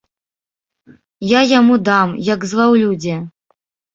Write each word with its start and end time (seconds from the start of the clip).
Я 1.31 1.41
яму 1.59 1.75
дам, 1.89 2.15
як 2.31 2.47
злаўлю 2.53 2.89
дзе. 3.05 3.21